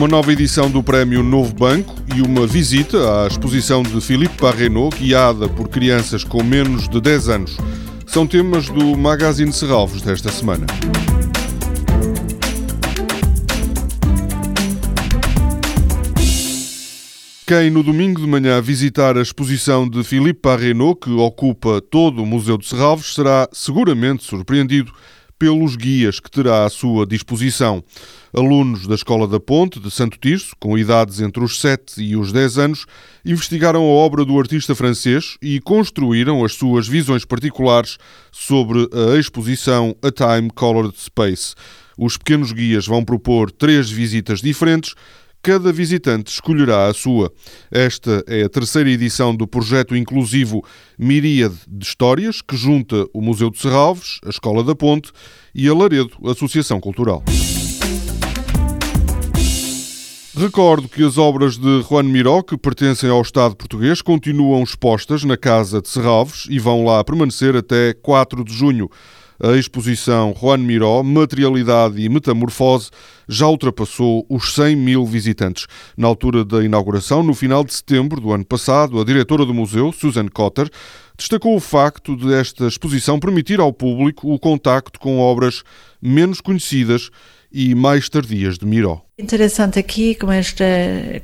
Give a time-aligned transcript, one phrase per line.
[0.00, 4.96] uma nova edição do Prémio Novo Banco e uma visita à exposição de Philippe Parrenot,
[4.96, 7.58] guiada por crianças com menos de 10 anos.
[8.06, 10.64] São temas do Magazine Serralves desta semana.
[17.46, 22.26] Quem no domingo de manhã visitar a exposição de Philippe Parrenot, que ocupa todo o
[22.26, 24.94] Museu de Serralves, será seguramente surpreendido
[25.40, 27.82] pelos guias que terá à sua disposição.
[28.36, 32.30] Alunos da Escola da Ponte, de Santo Tirso, com idades entre os 7 e os
[32.30, 32.86] 10 anos,
[33.24, 37.96] investigaram a obra do artista francês e construíram as suas visões particulares
[38.30, 41.54] sobre a exposição A Time Colored Space.
[41.96, 44.94] Os pequenos guias vão propor três visitas diferentes
[45.42, 47.32] cada visitante escolherá a sua.
[47.70, 50.64] Esta é a terceira edição do projeto inclusivo
[50.98, 55.10] Miríade de Histórias, que junta o Museu de Serralves, a Escola da Ponte
[55.54, 57.22] e a Laredo Associação Cultural.
[60.36, 65.36] Recordo que as obras de Juan Miró, que pertencem ao Estado português, continuam expostas na
[65.36, 68.88] Casa de Serralves e vão lá permanecer até 4 de junho.
[69.42, 72.90] A exposição Juan Miró, Materialidade e Metamorfose
[73.26, 75.66] já ultrapassou os 100 mil visitantes.
[75.96, 79.92] Na altura da inauguração, no final de setembro do ano passado, a diretora do museu,
[79.92, 80.68] Susan Cotter,
[81.16, 85.62] destacou o facto de esta exposição permitir ao público o contacto com obras
[86.02, 87.08] menos conhecidas
[87.52, 89.00] e mais tardias de Miró.
[89.18, 90.64] Interessante aqui com esta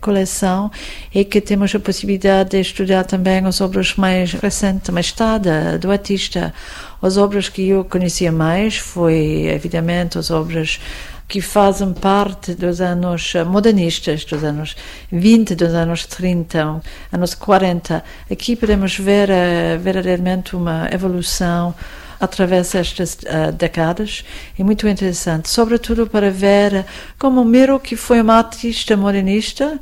[0.00, 0.70] coleção
[1.14, 5.48] é que temos a possibilidade de estudar também as obras mais recentes, mais tarde,
[5.80, 6.52] do artista.
[7.00, 10.80] As obras que eu conhecia mais foi, evidentemente, as obras
[11.28, 14.76] que fazem parte dos anos modernistas, dos anos
[15.10, 18.04] 20, dos anos 30, anos 40.
[18.30, 21.74] Aqui podemos ver uh, verdadeiramente uma evolução
[22.20, 24.24] através destas uh, décadas.
[24.58, 26.84] É muito interessante, sobretudo para ver
[27.18, 29.80] como Miro, que foi uma artista modernista,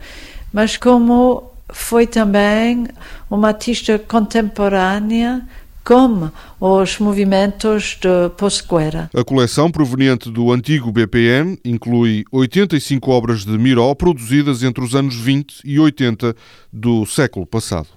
[0.53, 2.87] mas como foi também
[3.31, 5.43] uma artista contemporânea
[5.85, 9.11] como os movimentos de pós-guerra.
[9.15, 15.17] A coleção proveniente do antigo BPM inclui 85 obras de Miró produzidas entre os anos
[15.17, 16.37] 20 e 80
[16.73, 17.89] do século passado.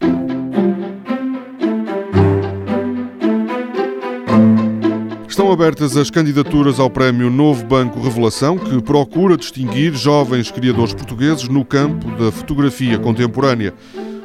[5.35, 11.49] Estão abertas as candidaturas ao Prémio Novo Banco Revelação, que procura distinguir jovens criadores portugueses
[11.49, 13.73] no campo da fotografia contemporânea.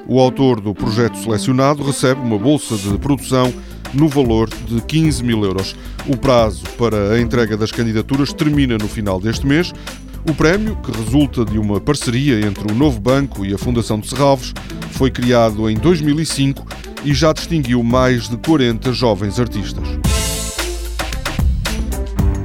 [0.06, 3.53] O autor do projeto selecionado recebe uma bolsa de produção
[3.93, 5.75] no valor de 15 mil euros.
[6.06, 9.72] O prazo para a entrega das candidaturas termina no final deste mês.
[10.31, 14.09] O prémio, que resulta de uma parceria entre o Novo Banco e a Fundação de
[14.09, 14.54] Serralves,
[14.92, 16.65] foi criado em 2005
[17.04, 20.09] e já distinguiu mais de 40 jovens artistas.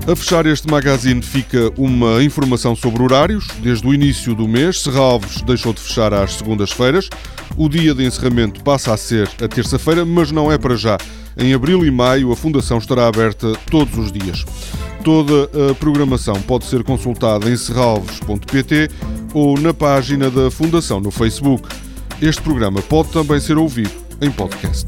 [0.08, 3.48] A fechar este magazine fica uma informação sobre horários.
[3.64, 7.10] Desde o início do mês, Serralves deixou de fechar às segundas-feiras.
[7.58, 10.96] O dia de encerramento passa a ser a terça-feira, mas não é para já.
[11.36, 14.46] Em abril e maio, a Fundação estará aberta todos os dias.
[15.04, 18.90] Toda a programação pode ser consultada em serralves.pt
[19.34, 21.68] ou na página da Fundação no Facebook.
[22.22, 24.86] Este programa pode também ser ouvido em podcast.